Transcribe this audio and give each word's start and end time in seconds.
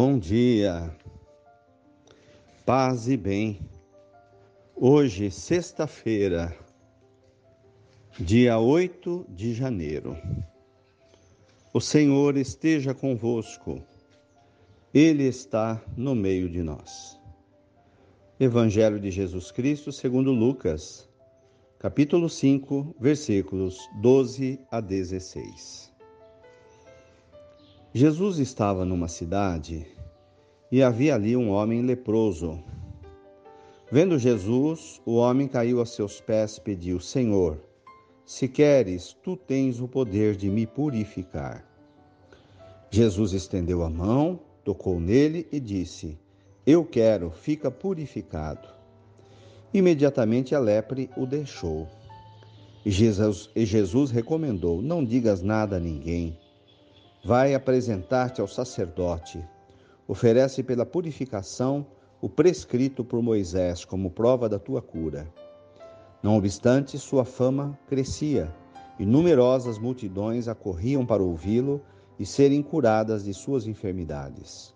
Bom 0.00 0.16
dia, 0.16 0.96
paz 2.64 3.08
e 3.08 3.16
bem. 3.16 3.58
Hoje, 4.76 5.28
sexta-feira, 5.28 6.56
dia 8.16 8.60
8 8.60 9.26
de 9.28 9.52
janeiro. 9.52 10.16
O 11.74 11.80
Senhor 11.80 12.36
esteja 12.36 12.94
convosco, 12.94 13.82
Ele 14.94 15.24
está 15.24 15.82
no 15.96 16.14
meio 16.14 16.48
de 16.48 16.62
nós. 16.62 17.18
Evangelho 18.38 19.00
de 19.00 19.10
Jesus 19.10 19.50
Cristo, 19.50 19.90
segundo 19.90 20.30
Lucas, 20.30 21.08
capítulo 21.76 22.28
5, 22.28 22.94
versículos 23.00 23.80
12 24.00 24.60
a 24.70 24.80
16. 24.80 25.97
Jesus 27.94 28.38
estava 28.38 28.84
numa 28.84 29.08
cidade 29.08 29.86
e 30.70 30.82
havia 30.82 31.14
ali 31.14 31.34
um 31.34 31.48
homem 31.48 31.80
leproso. 31.80 32.62
Vendo 33.90 34.18
Jesus, 34.18 35.00
o 35.06 35.14
homem 35.14 35.48
caiu 35.48 35.80
a 35.80 35.86
seus 35.86 36.20
pés 36.20 36.58
e 36.58 36.60
pediu: 36.60 37.00
Senhor, 37.00 37.58
se 38.26 38.46
queres, 38.46 39.16
tu 39.22 39.38
tens 39.38 39.80
o 39.80 39.88
poder 39.88 40.36
de 40.36 40.50
me 40.50 40.66
purificar. 40.66 41.66
Jesus 42.90 43.32
estendeu 43.32 43.82
a 43.82 43.88
mão, 43.88 44.38
tocou 44.62 45.00
nele 45.00 45.48
e 45.50 45.58
disse: 45.58 46.18
Eu 46.66 46.84
quero, 46.84 47.30
fica 47.30 47.70
purificado. 47.70 48.68
Imediatamente 49.72 50.54
a 50.54 50.58
lepre 50.58 51.08
o 51.16 51.24
deixou. 51.24 51.88
Jesus, 52.84 53.48
e 53.56 53.64
Jesus 53.64 54.10
recomendou: 54.10 54.82
Não 54.82 55.02
digas 55.02 55.40
nada 55.40 55.76
a 55.76 55.80
ninguém 55.80 56.38
Vai 57.28 57.52
apresentar-te 57.52 58.40
ao 58.40 58.48
sacerdote. 58.48 59.46
Oferece 60.06 60.62
pela 60.62 60.86
purificação 60.86 61.86
o 62.22 62.26
prescrito 62.26 63.04
por 63.04 63.20
Moisés 63.20 63.84
como 63.84 64.10
prova 64.10 64.48
da 64.48 64.58
tua 64.58 64.80
cura. 64.80 65.28
Não 66.22 66.38
obstante, 66.38 66.98
sua 66.98 67.26
fama 67.26 67.78
crescia 67.86 68.50
e 68.98 69.04
numerosas 69.04 69.78
multidões 69.78 70.48
acorriam 70.48 71.04
para 71.04 71.22
ouvi-lo 71.22 71.82
e 72.18 72.24
serem 72.24 72.62
curadas 72.62 73.24
de 73.24 73.34
suas 73.34 73.66
enfermidades. 73.66 74.74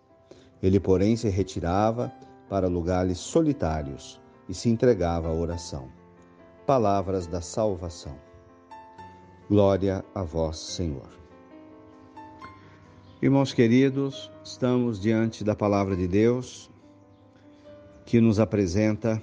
Ele, 0.62 0.78
porém, 0.78 1.16
se 1.16 1.30
retirava 1.30 2.12
para 2.50 2.68
lugares 2.68 3.16
solitários 3.16 4.20
e 4.46 4.52
se 4.52 4.68
entregava 4.68 5.28
à 5.28 5.32
oração. 5.32 5.88
Palavras 6.66 7.26
da 7.26 7.40
salvação. 7.40 8.18
Glória 9.48 10.04
a 10.14 10.22
vós, 10.22 10.58
Senhor. 10.58 11.21
Irmãos 13.22 13.54
queridos, 13.54 14.32
estamos 14.42 15.00
diante 15.00 15.44
da 15.44 15.54
palavra 15.54 15.94
de 15.94 16.08
Deus 16.08 16.68
que 18.04 18.20
nos 18.20 18.40
apresenta 18.40 19.22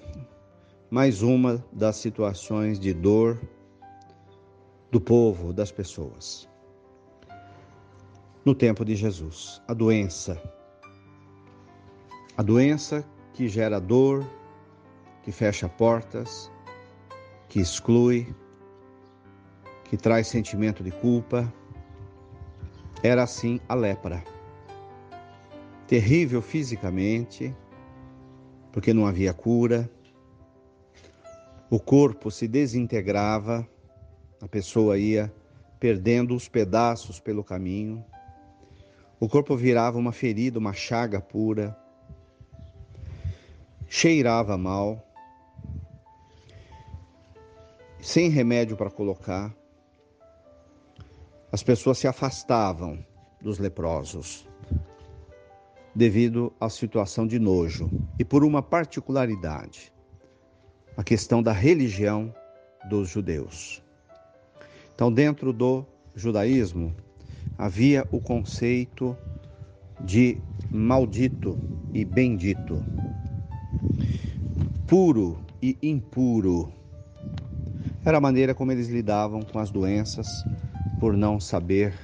mais 0.89 1.21
uma 1.21 1.61
das 1.69 1.97
situações 1.97 2.79
de 2.79 2.93
dor 2.93 3.37
do 4.89 5.01
povo, 5.01 5.51
das 5.51 5.69
pessoas. 5.69 6.47
No 8.45 8.55
tempo 8.55 8.85
de 8.85 8.95
Jesus, 8.95 9.61
a 9.67 9.73
doença. 9.73 10.41
A 12.37 12.41
doença 12.41 13.03
que 13.33 13.49
gera 13.49 13.81
dor, 13.81 14.25
que 15.23 15.31
fecha 15.33 15.67
portas, 15.67 16.49
que 17.49 17.59
exclui, 17.59 18.33
que 19.83 19.97
traz 19.97 20.27
sentimento 20.27 20.85
de 20.85 20.91
culpa, 20.91 21.53
era 23.01 23.23
assim 23.23 23.59
a 23.67 23.73
lepra. 23.73 24.23
Terrível 25.87 26.41
fisicamente, 26.41 27.55
porque 28.71 28.93
não 28.93 29.07
havia 29.07 29.33
cura, 29.33 29.89
o 31.69 31.79
corpo 31.79 32.29
se 32.29 32.47
desintegrava, 32.47 33.67
a 34.41 34.47
pessoa 34.47 34.97
ia 34.97 35.33
perdendo 35.79 36.35
os 36.35 36.47
pedaços 36.47 37.19
pelo 37.19 37.43
caminho, 37.43 38.03
o 39.19 39.27
corpo 39.27 39.55
virava 39.55 39.97
uma 39.97 40.11
ferida, 40.11 40.59
uma 40.59 40.73
chaga 40.73 41.19
pura, 41.19 41.77
cheirava 43.87 44.57
mal, 44.57 45.05
sem 47.99 48.29
remédio 48.29 48.77
para 48.77 48.89
colocar, 48.89 49.53
as 51.51 51.63
pessoas 51.63 51.97
se 51.97 52.07
afastavam 52.07 53.03
dos 53.41 53.57
leprosos 53.57 54.47
devido 55.95 56.53
à 56.59 56.69
situação 56.69 57.25
de 57.25 57.39
nojo 57.39 57.89
e 58.17 58.23
por 58.23 58.43
uma 58.43 58.61
particularidade, 58.61 59.91
a 60.95 61.03
questão 61.03 61.41
da 61.41 61.51
religião 61.51 62.33
dos 62.87 63.09
judeus. 63.09 63.83
Então, 64.93 65.11
dentro 65.11 65.51
do 65.51 65.85
judaísmo, 66.15 66.93
havia 67.57 68.07
o 68.11 68.21
conceito 68.21 69.17
de 70.01 70.37
maldito 70.71 71.57
e 71.93 72.05
bendito, 72.05 72.83
puro 74.87 75.43
e 75.61 75.77
impuro. 75.81 76.71
Era 78.05 78.17
a 78.17 78.21
maneira 78.21 78.53
como 78.53 78.71
eles 78.71 78.87
lidavam 78.87 79.41
com 79.41 79.59
as 79.59 79.71
doenças 79.71 80.27
por 80.99 81.15
não 81.15 81.39
saber 81.39 81.97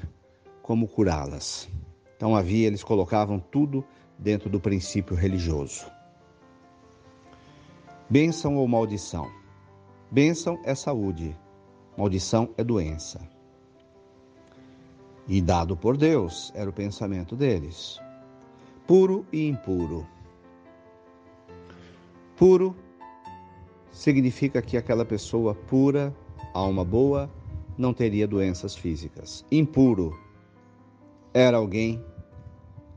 como 0.62 0.88
curá-las. 0.88 1.68
Então 2.16 2.36
havia, 2.36 2.66
eles 2.66 2.84
colocavam 2.84 3.40
tudo 3.40 3.84
dentro 4.18 4.50
do 4.50 4.60
princípio 4.60 5.16
religioso. 5.16 5.86
Bênção 8.10 8.56
ou 8.56 8.68
maldição? 8.68 9.30
Bênção 10.10 10.60
é 10.64 10.74
saúde, 10.74 11.38
maldição 11.98 12.50
é 12.58 12.64
doença. 12.64 13.20
E 15.28 15.42
dado 15.42 15.76
por 15.76 15.98
Deus, 15.98 16.52
era 16.56 16.70
o 16.70 16.74
pensamento 16.74 17.36
deles. 17.36 18.00
Puro 18.88 19.26
e 19.34 19.48
impuro. 19.48 20.08
Puro 22.38 22.76
significa 23.92 24.62
que 24.62 24.78
aquela 24.78 25.04
pessoa 25.04 25.56
pura, 25.56 26.16
alma 26.54 26.86
boa, 26.86 27.30
não 27.78 27.94
teria 27.94 28.28
doenças 28.28 28.76
físicas. 28.76 29.46
Impuro 29.52 30.18
era 31.34 31.58
alguém 31.58 32.04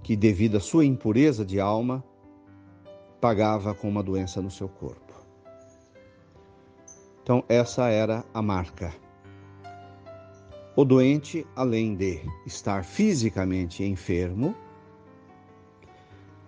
que, 0.03 0.15
devido 0.17 0.57
à 0.57 0.61
sua 0.61 0.85
impureza 0.85 1.45
de 1.45 1.61
alma, 1.61 2.05
pagava 3.21 3.75
com 3.75 3.89
uma 3.89 4.03
doença 4.03 4.41
no 4.41 4.51
seu 4.51 4.69
corpo. 4.69 5.13
Então, 7.23 7.45
essa 7.49 7.89
era 7.89 8.25
a 8.33 8.41
marca. 8.41 8.93
O 10.75 10.85
doente, 10.85 11.45
além 11.57 11.95
de 11.95 12.21
estar 12.47 12.85
fisicamente 12.85 13.83
enfermo, 13.83 14.55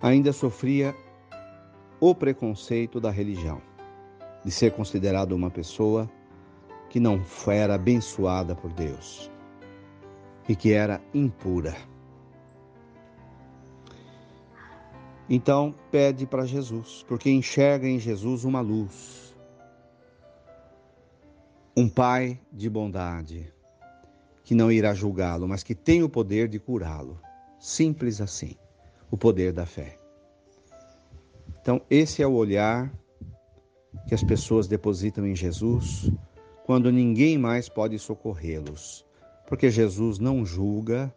ainda 0.01 0.31
sofria 0.31 0.95
o 1.99 2.15
preconceito 2.15 2.99
da 2.99 3.11
religião, 3.11 3.61
de 4.43 4.49
ser 4.49 4.71
considerado 4.71 5.33
uma 5.33 5.51
pessoa 5.51 6.09
que 6.91 6.99
não 6.99 7.23
era 7.47 7.75
abençoada 7.75 8.53
por 8.53 8.73
Deus 8.73 9.31
e 10.47 10.53
que 10.53 10.73
era 10.73 11.01
impura. 11.13 11.73
Então 15.29 15.73
pede 15.89 16.27
para 16.27 16.45
Jesus, 16.45 17.05
porque 17.07 17.31
enxerga 17.31 17.87
em 17.87 17.97
Jesus 17.97 18.43
uma 18.43 18.59
luz, 18.59 19.33
um 21.77 21.87
Pai 21.87 22.37
de 22.51 22.69
bondade, 22.69 23.53
que 24.43 24.53
não 24.53 24.69
irá 24.69 24.93
julgá-lo, 24.93 25.47
mas 25.47 25.63
que 25.63 25.73
tem 25.73 26.03
o 26.03 26.09
poder 26.09 26.49
de 26.49 26.59
curá-lo. 26.59 27.17
Simples 27.57 28.19
assim, 28.19 28.57
o 29.09 29.15
poder 29.15 29.53
da 29.53 29.65
fé. 29.65 29.95
Então, 31.61 31.81
esse 31.89 32.21
é 32.21 32.27
o 32.27 32.33
olhar 32.33 32.91
que 34.09 34.13
as 34.13 34.23
pessoas 34.23 34.67
depositam 34.67 35.25
em 35.25 35.33
Jesus 35.33 36.11
quando 36.71 36.89
ninguém 36.89 37.37
mais 37.37 37.67
pode 37.67 37.99
socorrê-los, 37.99 39.05
porque 39.45 39.69
Jesus 39.69 40.19
não 40.19 40.45
julga, 40.45 41.13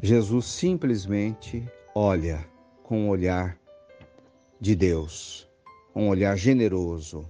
Jesus 0.00 0.46
simplesmente 0.46 1.68
olha 1.96 2.48
com 2.84 3.06
um 3.06 3.08
olhar 3.08 3.58
de 4.60 4.76
Deus, 4.76 5.50
um 5.92 6.06
olhar 6.06 6.38
generoso, 6.38 7.28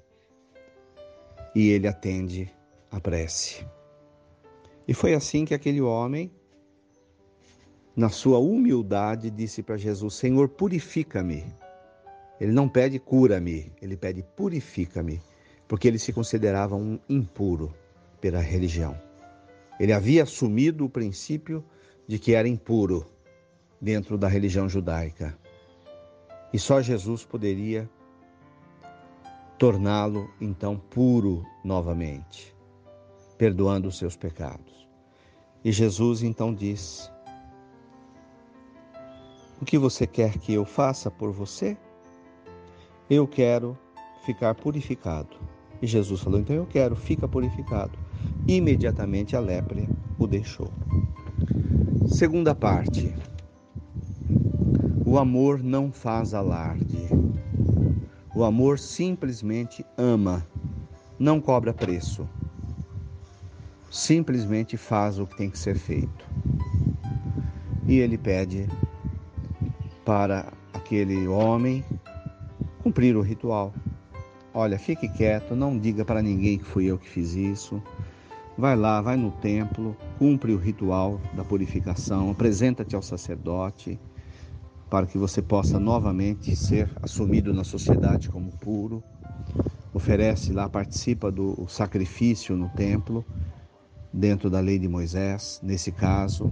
e 1.54 1.70
ele 1.70 1.88
atende 1.88 2.52
a 2.90 3.00
prece. 3.00 3.66
E 4.86 4.92
foi 4.92 5.14
assim 5.14 5.46
que 5.46 5.54
aquele 5.54 5.80
homem, 5.80 6.30
na 7.96 8.10
sua 8.10 8.38
humildade, 8.38 9.30
disse 9.30 9.62
para 9.62 9.78
Jesus: 9.78 10.12
Senhor, 10.16 10.50
purifica-me. 10.50 11.46
Ele 12.38 12.52
não 12.52 12.68
pede 12.68 12.98
cura-me, 12.98 13.72
ele 13.80 13.96
pede 13.96 14.22
purifica-me 14.36 15.22
porque 15.66 15.88
ele 15.88 15.98
se 15.98 16.12
considerava 16.12 16.76
um 16.76 16.98
impuro 17.08 17.74
pela 18.20 18.40
religião. 18.40 18.98
Ele 19.78 19.92
havia 19.92 20.22
assumido 20.22 20.84
o 20.84 20.90
princípio 20.90 21.64
de 22.06 22.18
que 22.18 22.34
era 22.34 22.48
impuro 22.48 23.06
dentro 23.80 24.16
da 24.16 24.28
religião 24.28 24.68
judaica. 24.68 25.36
E 26.52 26.58
só 26.58 26.80
Jesus 26.80 27.24
poderia 27.24 27.88
torná-lo 29.58 30.30
então 30.40 30.78
puro 30.78 31.44
novamente, 31.64 32.54
perdoando 33.36 33.88
os 33.88 33.98
seus 33.98 34.16
pecados. 34.16 34.88
E 35.64 35.72
Jesus 35.72 36.22
então 36.22 36.54
diz: 36.54 37.10
O 39.60 39.64
que 39.64 39.78
você 39.78 40.06
quer 40.06 40.38
que 40.38 40.52
eu 40.52 40.64
faça 40.64 41.10
por 41.10 41.32
você? 41.32 41.76
Eu 43.08 43.26
quero 43.26 43.76
ficar 44.24 44.54
purificado. 44.54 45.36
E 45.84 45.86
Jesus 45.86 46.22
falou: 46.22 46.40
Então 46.40 46.56
eu 46.56 46.64
quero, 46.64 46.96
fica 46.96 47.28
purificado. 47.28 47.92
Imediatamente 48.48 49.36
a 49.36 49.40
lepra 49.40 49.86
o 50.18 50.26
deixou. 50.26 50.72
Segunda 52.08 52.54
parte. 52.54 53.14
O 55.04 55.18
amor 55.18 55.62
não 55.62 55.92
faz 55.92 56.32
alarde. 56.32 57.06
O 58.34 58.44
amor 58.44 58.78
simplesmente 58.78 59.84
ama, 59.98 60.46
não 61.18 61.38
cobra 61.38 61.74
preço. 61.74 62.26
Simplesmente 63.90 64.78
faz 64.78 65.18
o 65.18 65.26
que 65.26 65.36
tem 65.36 65.50
que 65.50 65.58
ser 65.58 65.76
feito. 65.76 66.24
E 67.86 67.98
ele 67.98 68.16
pede 68.16 68.66
para 70.02 70.50
aquele 70.72 71.28
homem 71.28 71.84
cumprir 72.82 73.14
o 73.18 73.20
ritual. 73.20 73.74
Olha, 74.56 74.78
fique 74.78 75.08
quieto, 75.08 75.56
não 75.56 75.76
diga 75.76 76.04
para 76.04 76.22
ninguém 76.22 76.58
que 76.58 76.64
fui 76.64 76.84
eu 76.84 76.96
que 76.96 77.08
fiz 77.08 77.34
isso. 77.34 77.82
Vai 78.56 78.76
lá, 78.76 79.02
vai 79.02 79.16
no 79.16 79.32
templo, 79.32 79.96
cumpre 80.16 80.52
o 80.52 80.56
ritual 80.56 81.20
da 81.34 81.42
purificação, 81.42 82.30
apresenta-te 82.30 82.94
ao 82.94 83.02
sacerdote 83.02 83.98
para 84.88 85.06
que 85.06 85.18
você 85.18 85.42
possa 85.42 85.80
novamente 85.80 86.54
ser 86.54 86.88
assumido 87.02 87.52
na 87.52 87.64
sociedade 87.64 88.30
como 88.30 88.52
puro. 88.52 89.02
Oferece 89.92 90.52
lá, 90.52 90.68
participa 90.68 91.32
do 91.32 91.66
sacrifício 91.66 92.56
no 92.56 92.68
templo, 92.68 93.24
dentro 94.12 94.48
da 94.48 94.60
lei 94.60 94.78
de 94.78 94.86
Moisés, 94.86 95.58
nesse 95.64 95.90
caso, 95.90 96.48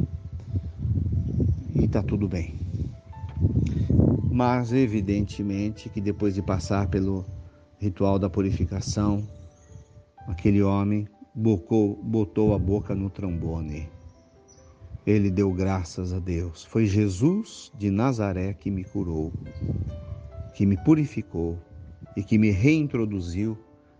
e 1.73 1.85
está 1.85 2.03
tudo 2.03 2.27
bem. 2.27 2.57
Mas, 4.29 4.73
evidentemente, 4.73 5.89
que 5.89 6.01
depois 6.01 6.35
de 6.35 6.43
passar 6.43 6.89
pelo 6.89 7.25
ritual 7.83 8.19
da 8.19 8.31
purificação, 8.31 9.27
aquele 10.27 10.63
homem 10.63 11.07
bocou, 11.35 11.97
botou 12.03 12.55
a 12.55 12.59
boca 12.59 12.95
no 12.95 13.11
trombone 13.11 13.91
ele 15.07 15.31
deu 15.31 15.53
graças 15.53 16.13
a 16.13 16.19
Deus. 16.19 16.65
Foi 16.65 16.87
Jesus 16.87 17.73
de 17.77 17.91
Nazaré 17.91 18.55
que 18.55 18.71
me 18.71 18.85
curou, 18.85 19.33
que 20.55 20.65
me 20.65 20.77
purificou 20.77 21.59
e 22.17 22.23
que 22.23 22.39
me 22.39 22.51
reintroduziu 22.51 23.59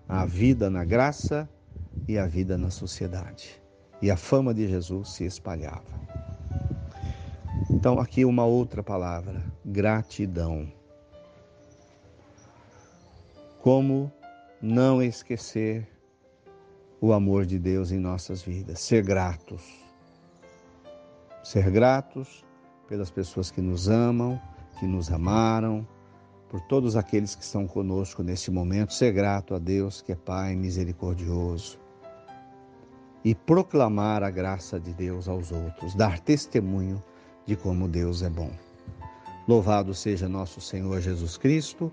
à 0.09 0.25
vida 0.25 0.71
na 0.71 0.85
graça 0.85 1.49
e 2.07 2.19
à 2.19 2.27
vida 2.27 2.57
na 2.57 2.71
sociedade. 2.71 3.61
E 4.01 4.11
a 4.11 4.17
fama 4.17 4.53
de 4.53 4.69
Jesus 4.69 5.11
se 5.11 5.25
espalhava. 5.25 6.01
Então, 7.71 7.99
aqui 7.99 8.25
uma 8.25 8.45
outra 8.45 8.83
palavra: 8.83 9.43
gratidão. 9.65 10.71
Como 13.63 14.13
não 14.61 15.01
esquecer 15.01 15.89
o 17.01 17.13
amor 17.13 17.47
de 17.47 17.61
Deus 17.61 17.93
em 17.93 17.99
nossas 18.01 18.43
vidas, 18.43 18.81
ser 18.81 19.05
gratos. 19.05 19.63
Ser 21.45 21.71
gratos 21.71 22.45
pelas 22.89 23.09
pessoas 23.09 23.53
que 23.53 23.61
nos 23.61 23.89
amam, 23.89 24.41
que 24.81 24.87
nos 24.87 25.13
amaram, 25.13 25.87
por 26.49 26.61
todos 26.63 26.97
aqueles 26.97 27.37
que 27.37 27.45
estão 27.45 27.65
conosco 27.69 28.21
neste 28.25 28.51
momento, 28.51 28.93
ser 28.93 29.13
grato 29.13 29.55
a 29.55 29.61
Deus 29.61 30.03
que 30.03 30.11
é 30.11 30.17
Pai 30.17 30.57
misericordioso. 30.57 31.79
E 33.25 33.33
proclamar 33.33 34.25
a 34.25 34.31
graça 34.31 34.81
de 34.81 34.93
Deus 34.93 35.29
aos 35.29 35.53
outros, 35.53 35.95
dar 35.95 36.19
testemunho 36.19 37.01
de 37.47 37.55
como 37.55 37.87
Deus 37.87 38.23
é 38.25 38.29
bom. 38.29 38.51
Louvado 39.47 39.95
seja 39.95 40.29
nosso 40.29 40.61
Senhor 40.61 41.01
Jesus 41.01 41.37
Cristo, 41.37 41.93